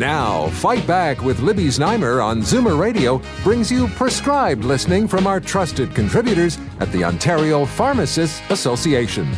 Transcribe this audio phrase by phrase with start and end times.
[0.00, 5.40] Now, Fight Back with Libby Znaimer on Zoomer Radio brings you prescribed listening from our
[5.40, 9.30] trusted contributors at the Ontario Pharmacists Association.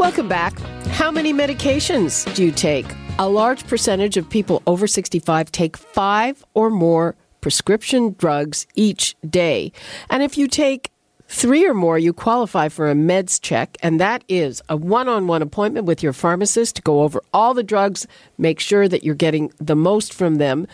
[0.00, 0.58] Welcome back.
[0.88, 2.86] How many medications do you take?
[3.20, 9.70] A large percentage of people over 65 take five or more prescription drugs each day.
[10.10, 10.90] And if you take
[11.30, 15.28] three or more, you qualify for a meds check, and that is a one on
[15.28, 18.04] one appointment with your pharmacist to go over all the drugs,
[18.36, 20.66] make sure that you're getting the most from them.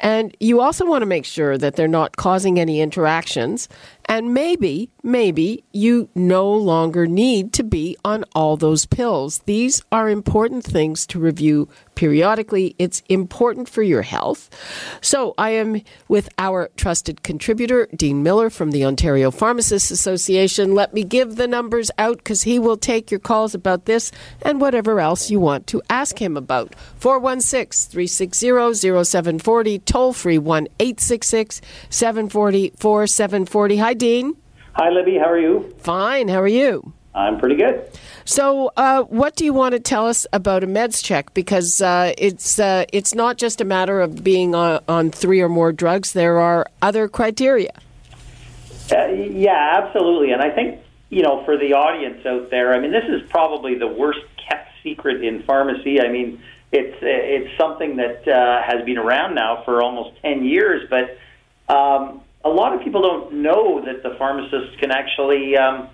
[0.00, 3.70] And you also want to make sure that they're not causing any interactions.
[4.06, 9.38] And maybe, maybe you no longer need to be on all those pills.
[9.46, 12.74] These are important things to review periodically.
[12.78, 14.50] It's important for your health.
[15.00, 20.74] So I am with our trusted contributor, Dean Miller from the Ontario Pharmacists Association.
[20.74, 24.10] Let me give the numbers out because he will take your calls about this
[24.42, 26.74] and whatever else you want to ask him about.
[26.98, 33.76] 416 360 0740, toll free 1 866 740 4740.
[33.92, 34.38] Hi, Dean.
[34.72, 35.18] Hi, Libby.
[35.18, 35.70] How are you?
[35.80, 36.28] Fine.
[36.28, 36.94] How are you?
[37.14, 37.90] I'm pretty good.
[38.24, 41.34] So, uh, what do you want to tell us about a meds check?
[41.34, 45.50] Because uh, it's uh, it's not just a matter of being on, on, three or
[45.50, 46.14] more drugs.
[46.14, 47.72] There are other criteria.
[48.90, 50.32] Uh, yeah, absolutely.
[50.32, 53.74] And I think you know, for the audience out there, I mean, this is probably
[53.74, 56.00] the worst kept secret in pharmacy.
[56.00, 60.88] I mean, it's it's something that uh, has been around now for almost ten years,
[60.88, 61.18] but
[61.68, 65.56] um, a lot of people don't know that the pharmacist can actually.
[65.56, 65.88] Um,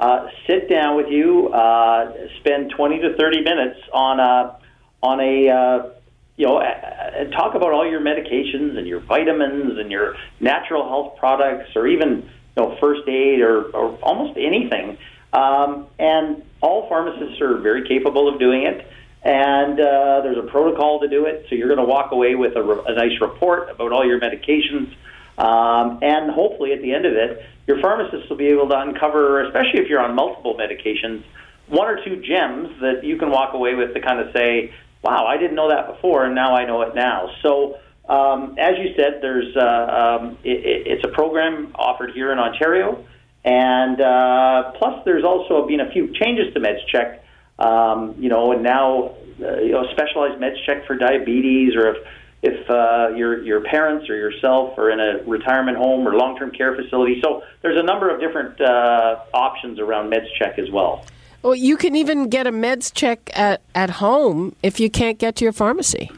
[0.00, 4.58] uh, sit down with you, uh, spend 20 to 30 minutes on a
[5.02, 5.90] on a uh,
[6.36, 11.18] you know and talk about all your medications and your vitamins and your natural health
[11.18, 12.22] products or even
[12.56, 14.96] you know first aid or, or almost anything.
[15.34, 18.86] Um, and all pharmacists are very capable of doing it.
[19.22, 21.46] And uh, there's a protocol to do it.
[21.48, 24.18] So you're going to walk away with a, re- a nice report about all your
[24.18, 24.94] medications.
[25.40, 29.42] Um, and hopefully at the end of it, your pharmacist will be able to uncover,
[29.46, 31.24] especially if you're on multiple medications,
[31.66, 35.24] one or two gems that you can walk away with to kind of say, wow,
[35.24, 37.30] I didn't know that before, and now I know it now.
[37.42, 42.38] So, um, as you said, there's uh, um, it, it's a program offered here in
[42.38, 43.06] Ontario,
[43.44, 47.20] and uh, plus there's also been a few changes to MedsCheck.
[47.58, 51.96] Um, you know, and now uh, you know specialized MedsCheck for diabetes, or if
[52.42, 56.50] if uh, your your parents or yourself are in a retirement home or long term
[56.50, 57.20] care facility.
[57.22, 61.04] So there's a number of different uh, options around Meds Check as well.
[61.42, 65.36] Well, you can even get a Meds Check at at home if you can't get
[65.36, 66.10] to your pharmacy.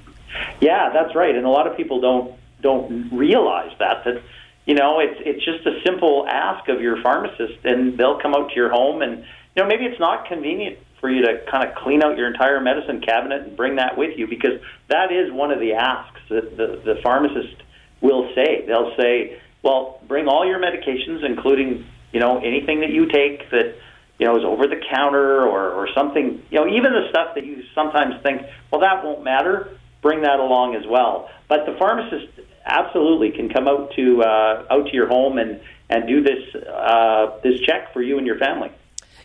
[0.61, 4.23] Yeah, that's right, and a lot of people don't don't realize that that
[4.65, 8.51] you know it's it's just a simple ask of your pharmacist, and they'll come out
[8.51, 9.19] to your home, and
[9.57, 12.61] you know maybe it's not convenient for you to kind of clean out your entire
[12.61, 16.57] medicine cabinet and bring that with you because that is one of the asks that
[16.57, 17.57] the, the pharmacist
[18.01, 18.65] will say.
[18.67, 23.75] They'll say, well, bring all your medications, including, you know, anything that you take that,
[24.21, 27.45] you know, is over the counter or, or something, you know, even the stuff that
[27.45, 31.29] you sometimes think, well, that won't matter, bring that along as well.
[31.49, 32.29] But the pharmacist
[32.65, 37.41] absolutely can come out to uh, out to your home and and do this uh,
[37.43, 38.71] this check for you and your family.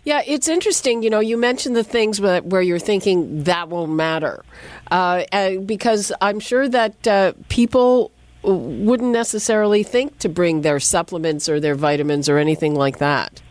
[0.07, 1.03] Yeah, it's interesting.
[1.03, 4.45] You know, you mentioned the things where, you're thinking that won't matter,
[4.89, 5.25] uh,
[5.65, 11.75] because I'm sure that uh, people wouldn't necessarily think to bring their supplements or their
[11.75, 13.41] vitamins or anything like that.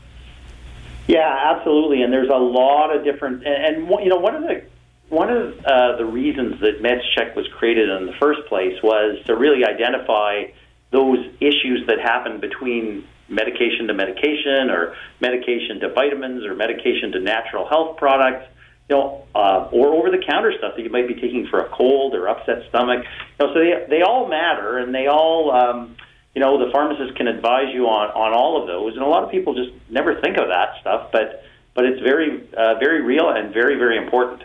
[1.06, 2.00] Yeah, absolutely.
[2.00, 4.64] And there's a lot of different, and, and you know, one of the
[5.10, 9.36] one of uh, the reasons that MedCheck was created in the first place was to
[9.36, 10.44] really identify
[10.90, 17.20] those issues that happen between medication to medication or medication to vitamins or medication to
[17.20, 18.46] natural health products
[18.88, 21.68] you know, uh, or over the counter stuff that you might be taking for a
[21.70, 23.04] cold or upset stomach.
[23.38, 25.96] You know, so they they all matter, and they all, um,
[26.34, 28.94] you know, the pharmacist can advise you on on all of those.
[28.94, 31.42] And a lot of people just never think of that stuff, but
[31.74, 34.42] but it's very uh, very real and very very important.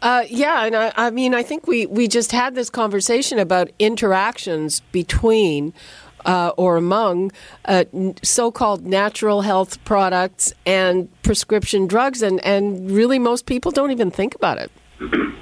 [0.00, 3.70] Uh, yeah, and I, I mean, I think we we just had this conversation about
[3.80, 5.74] interactions between
[6.24, 7.32] uh, or among
[7.64, 7.84] uh,
[8.22, 12.22] so called natural health products and prescription drugs.
[12.22, 14.70] And, and really, most people don't even think about it.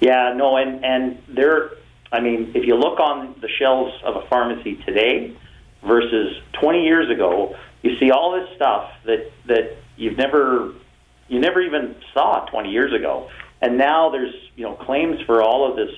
[0.00, 1.72] Yeah, no, and, and there,
[2.10, 5.36] I mean, if you look on the shelves of a pharmacy today
[5.84, 10.72] versus 20 years ago, you see all this stuff that that you've never
[11.28, 13.30] you never even saw 20 years ago,
[13.60, 15.90] and now there's you know claims for all of this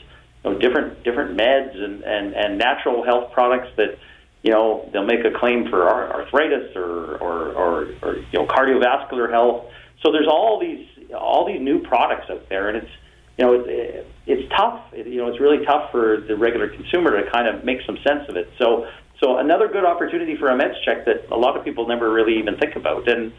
[0.45, 3.99] you know, different different meds and, and and natural health products that
[4.43, 9.31] you know they'll make a claim for arthritis or or, or, or you know cardiovascular
[9.31, 9.67] health.
[10.03, 12.91] So there's all these all these new products out there, and it's
[13.39, 14.83] you know it's, it's tough.
[14.93, 17.99] It, you know it's really tough for the regular consumer to kind of make some
[18.07, 18.51] sense of it.
[18.59, 18.87] So
[19.21, 22.39] so another good opportunity for a meds check that a lot of people never really
[22.39, 23.09] even think about.
[23.09, 23.33] And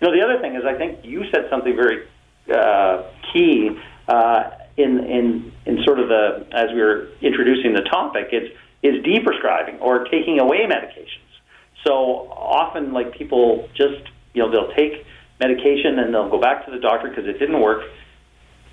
[0.00, 2.06] you know the other thing is I think you said something very
[2.52, 3.78] uh, key.
[4.08, 9.02] Uh, in in in sort of the as we were introducing the topic, it's is
[9.04, 11.28] deprescribing or taking away medications.
[11.84, 11.92] So
[12.30, 14.02] often, like people just
[14.34, 15.04] you know they'll take
[15.40, 17.84] medication and they'll go back to the doctor because it didn't work.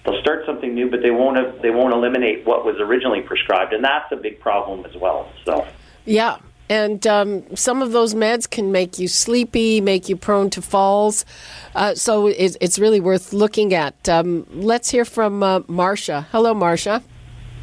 [0.05, 3.83] They'll start something new, but they won't they won't eliminate what was originally prescribed, and
[3.83, 5.31] that's a big problem as well.
[5.45, 5.67] So
[6.05, 6.37] yeah,
[6.69, 11.25] and um, some of those meds can make you sleepy, make you prone to falls.
[11.73, 14.07] Uh, so it, it's really worth looking at.
[14.09, 16.27] Um, let's hear from uh, Marcia.
[16.31, 17.03] Hello, Marcia.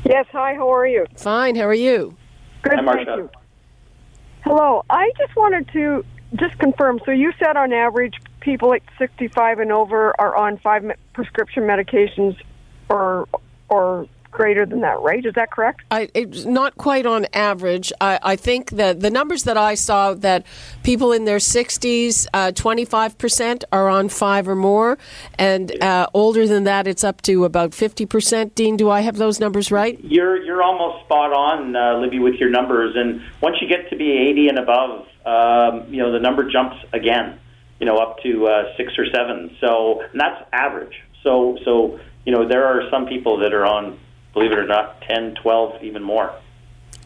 [0.05, 1.07] Yes, hi, how are you?
[1.17, 2.17] Fine, how are you?
[2.63, 3.31] Good, Hi, thank you.
[4.45, 6.05] Hello, I just wanted to
[6.35, 7.01] just confirm.
[7.05, 12.37] So you said on average, people at 65 and over are on five prescription medications
[12.89, 13.29] or
[13.69, 15.25] or greater than that, right?
[15.25, 15.83] Is that correct?
[15.91, 17.93] I, it's not quite on average.
[18.01, 20.45] I, I think that the numbers that I saw that
[20.83, 24.99] people in their 60s, uh, 25% are on five or more,
[25.39, 28.55] and uh, older than that, it's up to about 50%.
[28.55, 29.99] Dean, do I have those numbers right?
[30.03, 32.95] You're you're almost spot on, uh, Libby, with your numbers.
[32.97, 36.77] And once you get to be 80 and above, um, you know the number jumps
[36.93, 37.39] again.
[37.81, 39.57] You know, up to uh, six or seven.
[39.61, 40.95] So and that's average.
[41.23, 43.99] So so you know there are some people that are on
[44.33, 46.35] believe it or not, 10, 12, even more.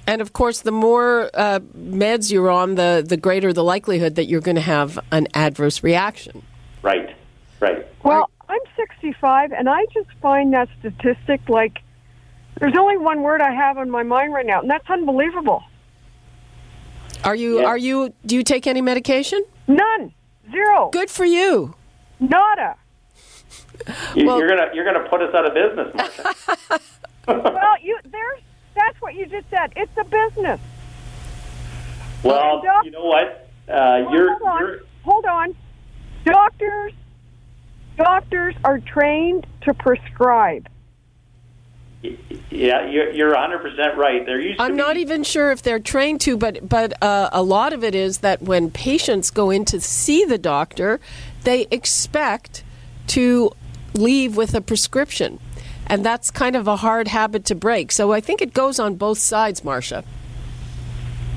[0.06, 4.26] And of course, the more uh, meds you're on, the, the greater the likelihood that
[4.26, 6.43] you're going to have an adverse reaction.
[6.82, 7.17] Right,
[7.61, 7.87] right.
[8.05, 11.78] Well, I'm 65, and I just find that statistic like
[12.61, 15.62] there's only one word I have in my mind right now, and that's unbelievable.
[17.25, 17.61] Are you?
[17.61, 17.67] Yeah.
[17.67, 18.14] Are you?
[18.25, 19.44] Do you take any medication?
[19.67, 20.12] None,
[20.52, 21.75] zero, Good for you.
[22.20, 22.76] nada.
[24.14, 26.81] You, Well- you're gonna you're gonna put us out of business, Marcia.
[27.26, 28.40] well, you there's
[28.75, 29.73] that's what you just said.
[29.76, 30.61] It's a business.
[32.23, 33.49] well, Doc- you know what?
[33.69, 34.61] Uh, Well, you're, hold on.
[34.61, 35.56] you're Hold on.
[36.25, 36.93] Doctors
[37.96, 40.69] doctors are trained to prescribe.
[42.50, 44.25] yeah, you're you're 100 percent right.
[44.26, 47.43] There used I'm be, not even sure if they're trained to, but but uh, a
[47.43, 51.00] lot of it is that when patients go in to see the doctor,
[51.44, 52.62] they expect
[53.08, 53.50] to
[53.94, 55.38] leave with a prescription,
[55.86, 57.92] and that's kind of a hard habit to break.
[57.92, 60.04] So I think it goes on both sides, Marcia.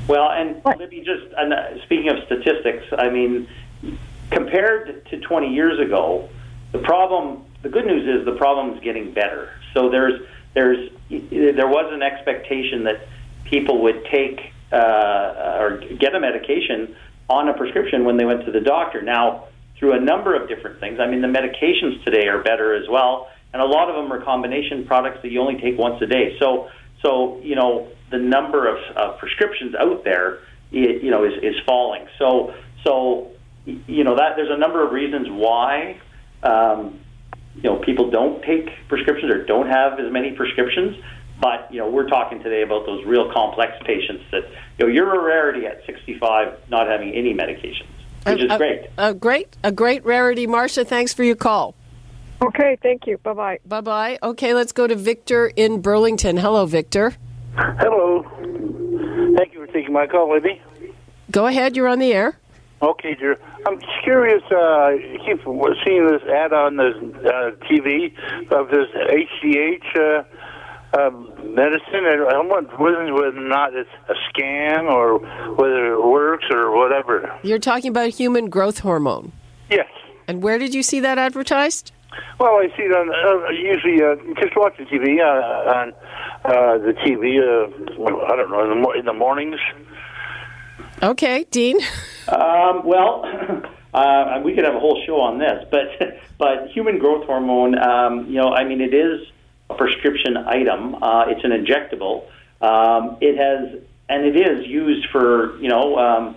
[0.08, 0.80] Well, and What?
[0.80, 3.48] Libby, just and, uh, speaking of statistics, I mean,
[4.32, 6.30] compared to 20 years ago,
[6.72, 9.52] the problem, the good news is the problem is getting better.
[9.74, 10.22] So there's
[10.56, 13.08] there's there was an expectation that
[13.46, 16.96] people would take uh, or get a medication
[17.30, 19.02] on a prescription when they went to the doctor.
[19.02, 19.46] Now,
[19.78, 23.30] through a number of different things, I mean, the medications today are better as well,
[23.54, 26.38] and a lot of them are combination products that you only take once a day.
[26.40, 26.70] So,
[27.02, 30.40] so you know, the number of uh, prescriptions out there,
[30.72, 32.08] i- you know, is, is falling.
[32.18, 33.32] So, so
[33.66, 36.00] you know that there's a number of reasons why.
[36.44, 37.00] Um,
[37.56, 40.96] you know, people don't take prescriptions or don't have as many prescriptions.
[41.42, 44.44] But you know, we're talking today about those real complex patients that
[44.78, 47.88] you know you're a rarity at 65 not having any medications,
[48.26, 48.82] which is A- a- great.
[48.98, 50.84] A great, a great rarity, Marcia.
[50.84, 51.76] Thanks for your call.
[52.42, 53.18] Okay, thank you.
[53.18, 53.60] Bye bye.
[53.66, 54.20] Bye bye.
[54.24, 56.38] Okay, let's go to Victor in Burlington.
[56.38, 57.16] Hello, Victor.
[57.56, 58.24] Hello.
[59.38, 60.62] Thank you for taking my call, Libby.
[61.32, 61.76] Go ahead.
[61.76, 62.38] You're on the air.
[62.82, 63.38] Okay, dear.
[63.68, 64.42] I'm curious.
[64.50, 65.44] Uh, you keep
[65.86, 66.90] seeing this ad on the
[67.26, 68.14] uh, TV
[68.52, 71.10] of this HGH uh, uh,
[71.44, 75.20] medicine, and I'm wondering whether or not it's a scam or
[75.56, 77.38] whether it works or whatever.
[77.44, 79.34] You're talking about human growth hormone.
[79.70, 79.90] Yes.
[80.28, 81.92] And where did you see that advertised?
[82.40, 85.94] Well, I see it on uh, usually uh, just watching TV uh, on
[86.46, 87.38] uh, the TV.
[87.38, 89.60] Uh, I don't know in the, mo- in the mornings.
[91.04, 91.78] Okay, Dean.
[92.28, 93.24] Um, well,
[93.94, 98.28] uh, we could have a whole show on this, but but human growth hormone, um,
[98.28, 99.28] you know, I mean, it is
[99.70, 100.96] a prescription item.
[101.02, 102.24] Uh, it's an injectable.
[102.62, 106.36] Um, it has, and it is used for you know, um,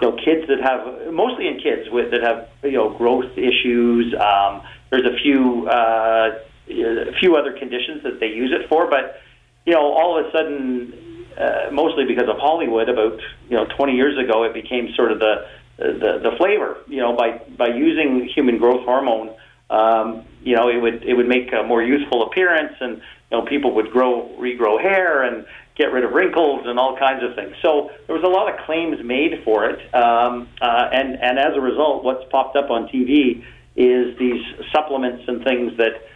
[0.00, 4.14] you know, kids that have mostly in kids with that have you know growth issues.
[4.14, 9.20] Um, there's a few uh, a few other conditions that they use it for, but
[9.66, 13.94] you know, all of a sudden, uh, mostly because of Hollywood, about you know 20
[13.94, 15.46] years ago, it became sort of the
[15.78, 16.78] the, the flavor.
[16.88, 19.34] You know, by by using human growth hormone,
[19.70, 23.44] um, you know, it would it would make a more youthful appearance, and you know,
[23.46, 27.54] people would grow regrow hair and get rid of wrinkles and all kinds of things.
[27.60, 31.56] So there was a lot of claims made for it, um, uh, and and as
[31.56, 33.44] a result, what's popped up on TV
[33.76, 36.06] is these supplements and things that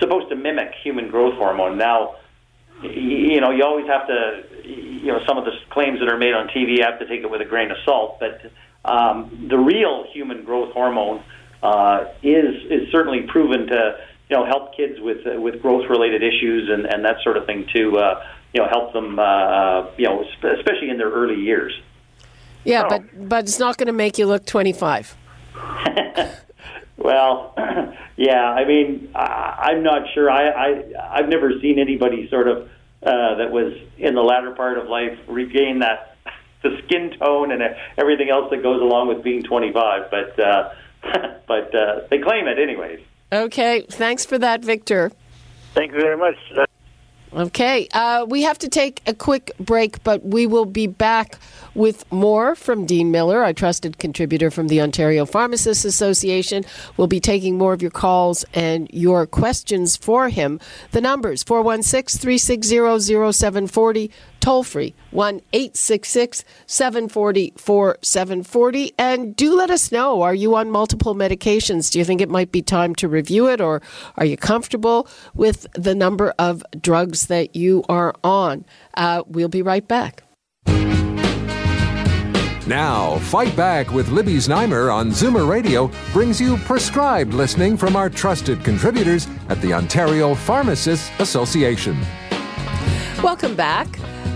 [0.00, 1.76] supposed to mimic human growth hormone.
[1.76, 2.16] Now,
[2.82, 6.34] you know, you always have to, you know, some of the claims that are made
[6.34, 8.20] on TV, you have to take it with a grain of salt.
[8.20, 8.50] But
[8.84, 11.22] um, the real human growth hormone
[11.62, 13.98] uh, is is certainly proven to,
[14.28, 17.46] you know, help kids with uh, with growth related issues and, and that sort of
[17.46, 18.26] thing to, uh,
[18.56, 21.78] you know, help them, uh, you know, especially in their early years.
[22.64, 22.88] Yeah, so.
[22.88, 25.14] but but it's not going to make you look twenty five.
[26.96, 27.54] Well,
[28.16, 28.42] yeah.
[28.42, 30.30] I mean, I, I'm not sure.
[30.30, 32.68] I, I I've never seen anybody sort of
[33.02, 36.16] uh, that was in the latter part of life regain that
[36.62, 37.62] the skin tone and
[37.98, 40.10] everything else that goes along with being 25.
[40.10, 40.72] But uh,
[41.46, 43.00] but uh, they claim it anyways.
[43.32, 43.86] Okay.
[43.88, 45.12] Thanks for that, Victor.
[45.74, 46.36] Thank you very much.
[47.36, 51.38] Okay, uh, we have to take a quick break, but we will be back
[51.74, 56.64] with more from Dean Miller, our trusted contributor from the Ontario Pharmacists Association.
[56.96, 60.58] We'll be taking more of your calls and your questions for him.
[60.92, 64.10] The numbers 416 360 0740,
[64.46, 68.94] toll free 1 866 740 4740.
[68.96, 71.90] And do let us know are you on multiple medications?
[71.90, 73.82] Do you think it might be time to review it, or
[74.16, 78.64] are you comfortable with the number of drugs that you are on?
[78.94, 80.22] Uh, we'll be right back.
[82.68, 88.08] Now, Fight Back with Libby Znaimer on Zoomer Radio brings you prescribed listening from our
[88.08, 91.96] trusted contributors at the Ontario Pharmacists Association.
[93.22, 93.88] Welcome back.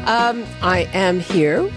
[0.06, 1.70] Um, I am here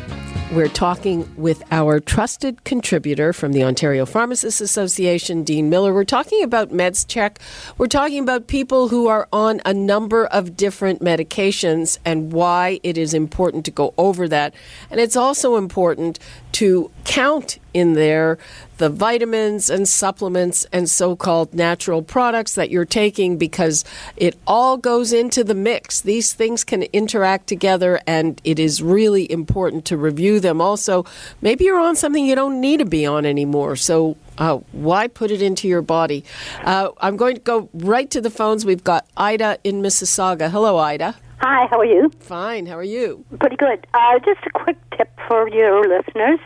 [0.54, 5.92] we're talking with our trusted contributor from the Ontario Pharmacists Association, Dean Miller.
[5.92, 7.40] We're talking about Meds Check.
[7.80, 13.00] We're talking about people who are on a number of different medications and why it
[13.00, 14.54] is important to go over that.
[14.92, 16.20] And it's also important
[16.54, 18.38] to count in there
[18.78, 23.86] the vitamins and supplements and so called natural products that you're taking because
[24.18, 26.02] it all goes into the mix.
[26.02, 30.62] These things can interact together and it is really important to review them.
[30.62, 31.06] Also,
[31.42, 33.76] maybe you're on something you don't need to be on anymore.
[33.76, 36.24] So, uh, why put it into your body?
[36.64, 38.66] Uh, I'm going to go right to the phones.
[38.66, 40.50] We've got Ida in Mississauga.
[40.50, 41.16] Hello, Ida.
[41.40, 42.10] Hi, how are you?
[42.20, 43.26] Fine, how are you?
[43.38, 43.86] Pretty good.
[43.94, 46.40] Uh, just a quick tip for your listeners.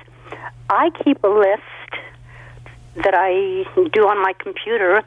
[0.70, 1.62] I keep a list
[3.04, 3.64] that I
[3.94, 5.04] do on my computer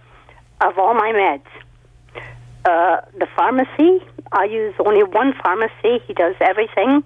[0.61, 2.23] of all my meds.
[2.65, 6.01] Uh, the pharmacy, I use only one pharmacy.
[6.07, 7.03] He does everything.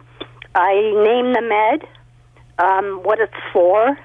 [0.55, 1.89] I name the med,
[2.59, 3.97] um, what it's for,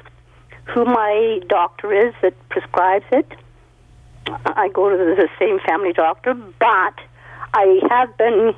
[0.65, 3.27] who my doctor is that prescribes it.
[4.27, 6.95] I go to the same family doctor, but
[7.53, 8.53] I have been.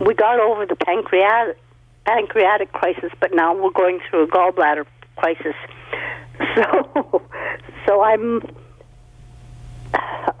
[0.00, 1.58] We got over the pancreatic
[2.04, 4.84] pancreatic crisis, but now we're going through a gallbladder
[5.16, 5.54] crisis.
[6.54, 7.22] So,
[7.86, 8.42] so I'm.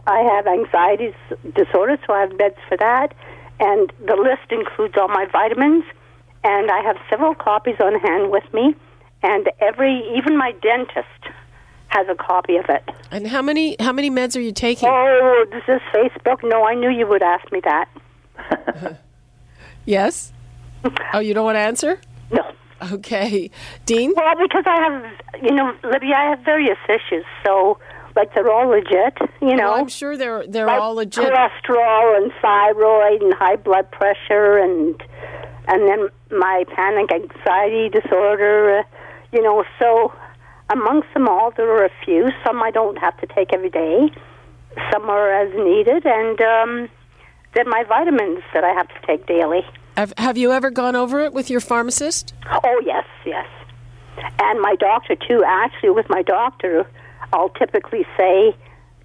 [0.06, 1.14] I have anxiety
[1.54, 3.14] disorder, so I have meds for that,
[3.60, 5.84] and the list includes all my vitamins,
[6.44, 8.74] and I have several copies on hand with me,
[9.22, 11.06] and every even my dentist
[11.88, 12.82] has a copy of it.
[13.10, 14.88] And how many how many meds are you taking?
[14.88, 16.42] Oh, this is Facebook.
[16.42, 17.88] No, I knew you would ask me that.
[19.84, 20.32] yes.
[21.14, 22.00] Oh, you don't want to answer?
[22.32, 22.42] No.
[22.92, 23.50] Okay.
[23.86, 24.12] Dean?
[24.16, 27.24] Well, because I have, you know, Libby, I have various issues.
[27.44, 27.78] So,
[28.16, 29.70] like, they're all legit, you know.
[29.70, 31.24] Oh, I'm sure they're they're like all legit.
[31.24, 35.00] Cholesterol and thyroid and high blood pressure and
[35.68, 36.08] and then
[36.38, 38.82] my panic anxiety disorder, uh,
[39.32, 39.64] you know.
[39.78, 40.12] So,
[40.70, 42.28] amongst them all, there are a few.
[42.44, 44.10] Some I don't have to take every day.
[44.90, 46.88] Some are as needed, and um,
[47.54, 49.62] then my vitamins that I have to take daily.
[49.96, 52.32] Have, you ever gone over it with your pharmacist?
[52.64, 53.46] Oh, yes, yes.
[54.40, 55.44] And my doctor, too.
[55.46, 56.86] Actually, with my doctor,
[57.32, 58.56] I'll typically say,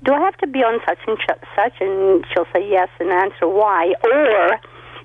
[0.04, 1.18] Do I have to be on such and
[1.56, 1.74] such?
[1.82, 3.94] And she'll say yes and answer why.
[4.04, 4.60] Or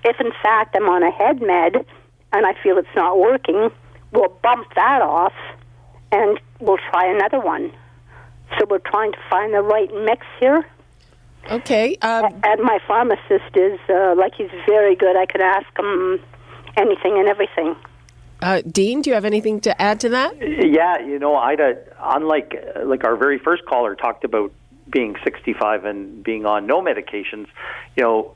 [0.05, 1.85] if, in fact, I'm on a head med
[2.33, 3.71] and I feel it's not working,
[4.13, 5.35] we'll bump that off
[6.11, 7.73] and we'll try another one.
[8.59, 10.65] So we're trying to find the right mix here.
[11.51, 11.97] Okay.
[12.03, 15.17] Um, and my pharmacist is uh, like he's very good.
[15.17, 16.21] I could ask him
[16.77, 17.77] anything and everything.
[18.41, 20.35] Uh, Dean, do you have anything to add to that?
[20.41, 24.53] Yeah, you know, Ida, unlike like our very first caller talked about
[24.91, 27.47] being 65 and being on no medications,
[27.97, 28.35] you know,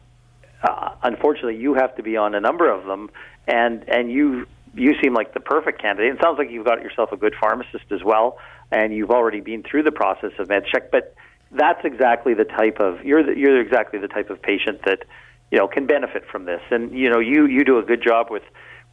[0.63, 3.11] uh, unfortunately, you have to be on a number of them,
[3.49, 6.15] and and you you seem like the perfect candidate.
[6.15, 8.39] It sounds like you've got yourself a good pharmacist as well,
[8.71, 10.91] and you've already been through the process of MedCheck.
[10.93, 11.15] But
[11.57, 15.05] that's exactly the type of you're the, you're exactly the type of patient that
[15.51, 18.29] you know can benefit from this, and you know you you do a good job
[18.31, 18.43] with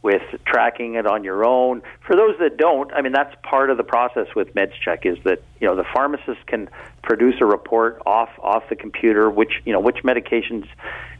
[0.02, 1.80] with tracking it on your own.
[2.06, 5.42] For those that don't, I mean that's part of the process with MedCheck is that
[5.60, 6.68] you know the pharmacist can
[7.02, 10.66] produce a report off off the computer which you know which medications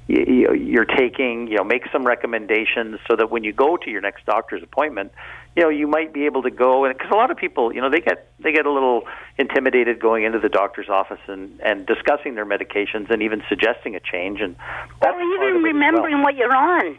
[0.07, 4.27] you're taking, you know, make some recommendations so that when you go to your next
[4.27, 5.13] doctor's appointment,
[5.57, 7.81] you know, you might be able to go and because a lot of people, you
[7.81, 9.05] know, they get they get a little
[9.39, 14.01] intimidated going into the doctor's office and and discussing their medications and even suggesting a
[14.01, 14.57] change and
[15.01, 16.25] or even remembering well.
[16.25, 16.97] what you're on.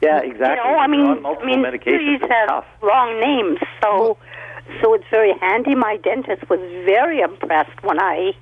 [0.00, 0.56] Yeah, exactly.
[0.56, 2.66] You know, I mean, I mean, medications these have tough.
[2.82, 4.18] long names, so
[4.82, 5.74] so it's very handy.
[5.74, 8.32] My dentist was very impressed when I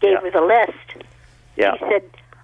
[0.00, 0.20] gave Yeah.
[0.20, 1.06] her the list.
[1.56, 1.72] Yeah.
[1.78, 2.02] He said,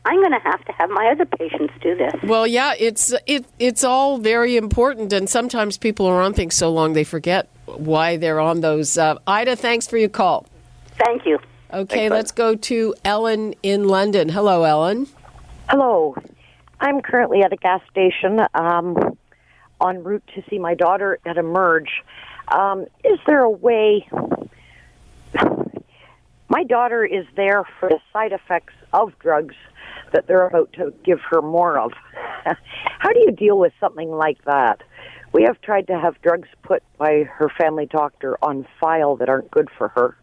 [0.08, 3.44] "I'm going to have to have my other patients do this." Well, yeah, it's it
[3.58, 8.16] it's all very important, and sometimes people are on things so long they forget why
[8.16, 8.96] they're on those.
[8.96, 10.46] Uh, Ida, thanks for your call.
[11.04, 11.38] Thank you.
[11.72, 12.14] Okay, Ida.
[12.14, 14.28] let's go to Ellen in London.
[14.28, 15.06] Hello, Ellen.
[15.68, 16.16] Hello.
[16.80, 19.18] I'm currently at a gas station um,
[19.86, 21.90] en route to see my daughter at Emerge.
[22.48, 24.08] Um, is there a way?
[26.50, 29.54] My daughter is there for the side effects of drugs
[30.12, 31.92] that they're about to give her more of.
[32.98, 34.82] How do you deal with something like that?
[35.32, 39.50] We have tried to have drugs put by her family doctor on file that aren't
[39.50, 40.16] good for her.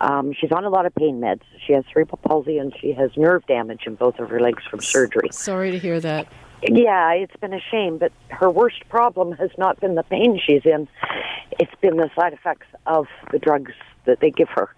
[0.00, 1.42] Um, she's on a lot of pain meds.
[1.66, 4.80] She has cerebral palsy and she has nerve damage in both of her legs from
[4.80, 5.28] surgery.
[5.30, 6.26] Sorry to hear that.
[6.62, 10.62] Yeah, it's been a shame, but her worst problem has not been the pain she's
[10.64, 10.88] in.
[11.58, 13.72] It's been the side effects of the drugs
[14.04, 14.70] that they give her.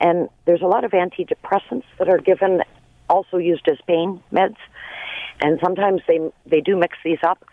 [0.00, 2.62] And there's a lot of antidepressants that are given,
[3.12, 4.56] also used as pain meds.
[5.40, 7.44] And sometimes they they do mix these up.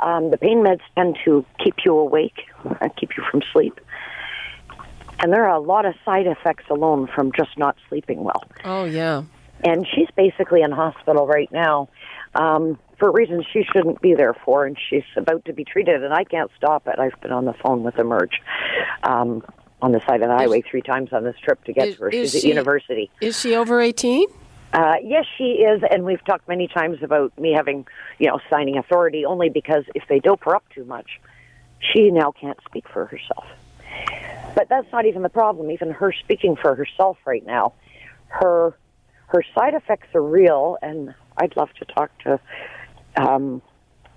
[0.00, 2.38] Um, the pain meds tend to keep you awake,
[2.80, 3.80] and keep you from sleep.
[5.20, 8.84] And there are a lot of side effects alone from just not sleeping well Oh,
[8.84, 9.22] yeah.
[9.64, 11.88] and she's basically in hospital right now
[12.36, 16.12] um, for reasons she shouldn't be there for, and she's about to be treated, and
[16.14, 16.98] I can't stop it.
[17.00, 18.40] I've been on the phone with Emerge
[19.02, 19.42] um,
[19.82, 22.02] on the side of the highway three times on this trip to get Is- to
[22.04, 22.12] her.
[22.12, 23.10] She's she- at university.
[23.20, 24.26] Is she over 18?
[24.72, 27.86] Uh, yes, she is, and we've talked many times about me having,
[28.18, 31.20] you know, signing authority only because if they dope her up too much,
[31.80, 33.44] she now can't speak for herself.
[34.54, 35.70] But that's not even the problem.
[35.70, 37.74] Even her speaking for herself right now,
[38.28, 38.76] her
[39.28, 42.40] her side effects are real, and I'd love to talk to
[43.16, 43.62] um,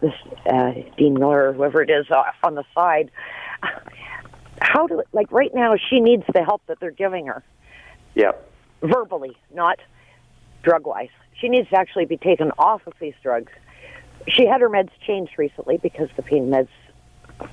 [0.01, 0.13] this
[0.51, 3.11] uh, Dean Miller or whoever it is uh, on the side.
[4.61, 7.43] How do like right now she needs the help that they're giving her
[8.15, 8.31] Yeah.
[8.81, 9.79] verbally, not
[10.61, 11.09] drug wise.
[11.39, 13.51] She needs to actually be taken off of these drugs.
[14.27, 16.69] She had her meds changed recently because the pain meds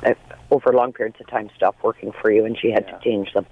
[0.05, 0.15] uh,
[0.51, 3.47] over long periods of time stopped working for you and she had to change them.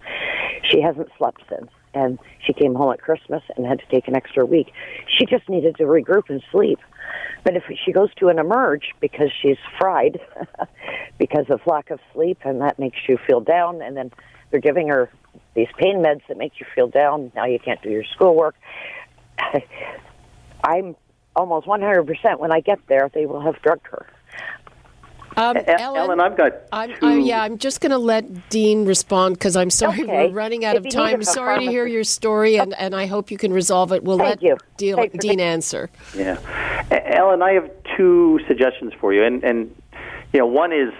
[0.70, 4.14] She hasn't slept since and she came home at Christmas and had to take an
[4.14, 4.72] extra week.
[5.08, 6.78] She just needed to regroup and sleep.
[7.42, 10.20] But if she goes to an emerge because she's fried
[11.18, 14.12] because of lack of sleep and that makes you feel down and then
[14.50, 15.10] they're giving her
[15.54, 17.32] these pain meds that make you feel down.
[17.34, 18.54] Now you can't do your schoolwork.
[20.64, 20.96] I'm
[21.35, 24.06] almost 100% when I get there, they will have drugged her.
[25.37, 27.06] Um, E- Ellen, I've got I'm, two.
[27.06, 30.28] I, yeah, I'm just going to let Dean respond because I'm sorry Okay.
[30.28, 31.18] we're running out If of time.
[31.18, 34.02] need a Sorry to hear your story, and, and I hope you can resolve it.
[34.02, 34.56] We'll Thank let you.
[34.78, 35.90] Deal, Thanks for Dean answer.
[36.16, 36.38] Yeah,
[36.90, 39.74] Ellen, I have two suggestions for you, and and
[40.32, 40.92] you know, one is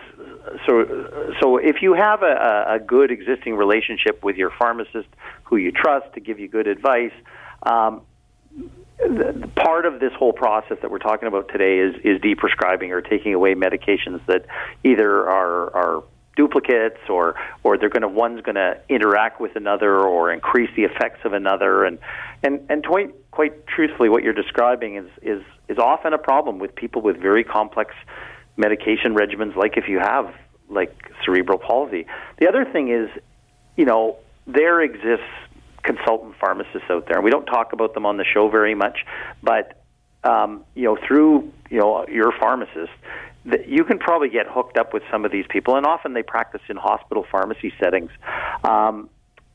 [0.67, 5.09] so so if you have a, a a good existing relationship with your pharmacist
[5.45, 7.13] who you trust to give you good advice.
[7.63, 8.03] Um,
[8.99, 13.01] the, part of this whole process that we're talking about today is is deprescribing or
[13.01, 14.47] taking away medications that
[14.85, 16.05] either are are
[16.37, 20.85] duplicates or or they're going to one's going to interact with another or increase the
[20.85, 21.85] effects of another.
[21.85, 21.99] And
[22.43, 26.75] and and quite quite truthfully what you're describing is is is often a problem with
[26.75, 27.95] people with very complex
[28.57, 30.33] medication regimens like if you have
[30.69, 32.07] like cerebral palsy.
[32.39, 33.11] The other thing is
[33.77, 35.25] you know there exists
[35.87, 37.17] consultant pharmacists out there.
[37.17, 38.99] And we don't talk about them on the show very much
[39.43, 39.83] but
[40.25, 42.93] um, you know through you know your pharmacist
[43.45, 45.77] that you can probably get hooked up with some of these people.
[45.77, 48.11] And often they practice in hospital pharmacy settings.
[48.65, 49.09] Um,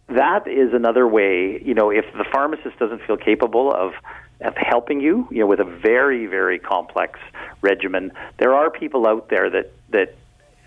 [0.07, 3.93] that is another way you know if the pharmacist doesn't feel capable of
[4.41, 7.19] of helping you you know with a very very complex
[7.61, 10.13] regimen there are people out there that that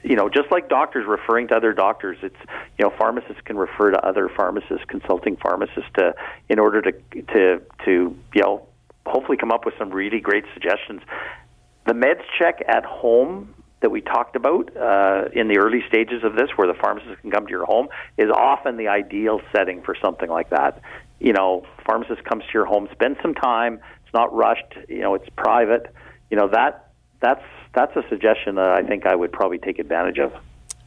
[0.05, 2.37] you know, just like doctors referring to other doctors, it's
[2.79, 6.15] you know, pharmacists can refer to other pharmacists, consulting pharmacists, to
[6.49, 6.93] in order to
[7.33, 8.69] to to you know
[9.07, 11.01] hopefully come up with some really great suggestions.
[11.87, 16.37] The meds check at home that we talked about uh, in the early stages of
[16.37, 19.95] this, where the pharmacist can come to your home, is often the ideal setting for
[20.03, 20.81] something like that.
[21.21, 23.81] You know, pharmacist comes to your home, spend some time.
[24.05, 24.75] It's not rushed.
[24.89, 25.95] You know, it's private.
[26.31, 26.84] You know that
[27.25, 27.43] that's
[27.75, 30.33] that's a suggestion that I think I would probably take advantage of.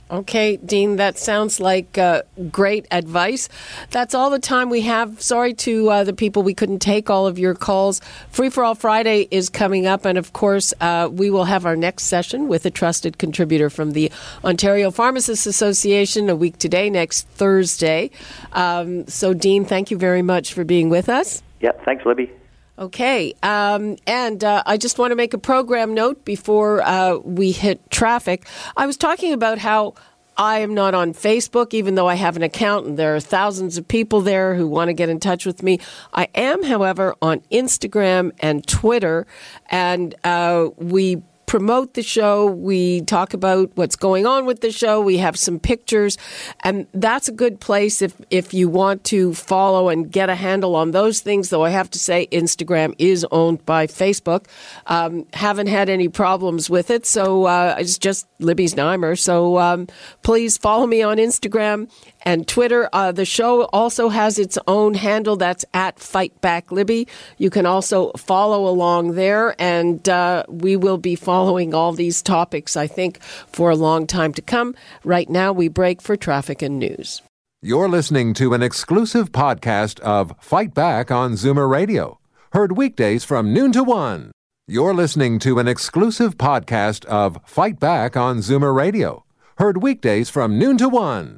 [0.10, 3.50] Okay, Dean, that sounds like uh, great advice.
[3.90, 5.22] That's all the time we have.
[5.22, 8.00] Sorry to uh, the people we couldn't take all of your calls.
[8.30, 11.76] Free for All Friday is coming up, and of course, uh, we will have our
[11.76, 14.10] next session with a trusted contributor from the
[14.46, 18.10] Ontario Pharmacists Association a week today, next Thursday.
[18.54, 21.44] Um, so, Dean, thank you very much for being with us.
[21.60, 22.32] Yeah, thanks, Libby.
[22.80, 27.52] Okay, um, and uh, I just want to make a program note before uh, we
[27.52, 28.46] hit traffic.
[28.76, 29.96] I was talking about how
[30.38, 33.80] I am not on Facebook, even though I have an account and there are thousands
[33.80, 35.80] of people there who want to get in touch with me.
[36.14, 39.26] I am, however, on Instagram and Twitter,
[39.72, 42.46] and uh, we promote the show.
[42.46, 45.02] We talk about what's going on with the show.
[45.02, 46.18] We have some pictures,
[46.64, 50.76] and that's a good place if if you want to follow and get a handle
[50.76, 51.50] on those things.
[51.50, 54.46] Though I have to say, Instagram is owned by Facebook.
[54.86, 59.18] Um, haven't had any problems with it, so uh, it's just Libby Znaimer.
[59.18, 59.88] So um,
[60.22, 61.90] please follow me on Instagram
[62.28, 62.90] and Twitter.
[62.92, 67.08] Uh, the show also has its own handle that's at Fight Back Libby.
[67.38, 72.76] You can also follow along there, and uh, we will be following all these topics,
[72.76, 74.76] I think, for a long time to come.
[75.06, 77.22] Right now, we break for traffic and news.
[77.62, 82.20] You're listening to an exclusive podcast of Fight Back on Zoomer Radio,
[82.52, 84.32] heard weekdays from noon to one.
[84.68, 89.24] You're listening to an exclusive podcast of Fight Back on Zoomer Radio,
[89.60, 91.38] heard weekdays from noon to one.